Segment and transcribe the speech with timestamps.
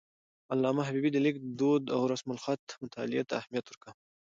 [0.51, 3.97] علامه حبيبي د لیک دود او رسم الخط مطالعې ته اهمیت ورکاوه.